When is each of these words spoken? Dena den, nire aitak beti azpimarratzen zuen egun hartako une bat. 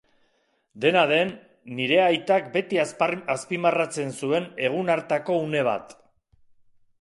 Dena 0.85 1.01
den, 1.09 1.33
nire 1.79 1.99
aitak 2.05 2.47
beti 2.55 2.79
azpimarratzen 2.85 4.11
zuen 4.21 4.49
egun 4.71 4.91
hartako 4.95 5.39
une 5.45 5.63
bat. 5.71 5.97